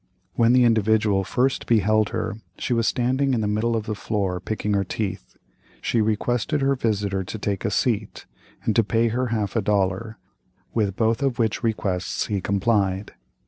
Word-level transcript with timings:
When 0.33 0.53
the 0.53 0.63
Individual 0.63 1.23
first 1.23 1.67
beheld 1.67 2.09
her, 2.09 2.37
she 2.57 2.73
was 2.73 2.87
standing 2.87 3.35
in 3.35 3.41
the 3.41 3.47
middle 3.47 3.75
of 3.75 3.85
the 3.85 3.93
floor, 3.93 4.39
picking 4.39 4.73
her 4.73 4.83
teeth. 4.83 5.37
She 5.79 6.01
requested 6.01 6.59
her 6.61 6.73
visitor 6.75 7.23
to 7.23 7.37
take 7.37 7.63
a 7.65 7.69
seat, 7.69 8.25
and 8.63 8.75
to 8.75 8.83
pay 8.83 9.09
her 9.09 9.27
half 9.27 9.55
a 9.55 9.61
dollar, 9.61 10.17
with 10.73 10.95
both 10.95 11.21
of 11.21 11.37
which 11.37 11.61
requests 11.61 12.25
he 12.25 12.41
complied. 12.41 13.13